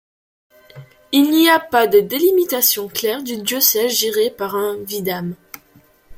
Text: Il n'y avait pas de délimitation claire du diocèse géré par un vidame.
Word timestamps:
Il 1.11 1.29
n'y 1.29 1.47
avait 1.47 1.67
pas 1.69 1.85
de 1.85 1.99
délimitation 1.99 2.87
claire 2.87 3.21
du 3.21 3.37
diocèse 3.39 3.93
géré 3.93 4.31
par 4.31 4.55
un 4.55 4.77
vidame. 4.77 5.35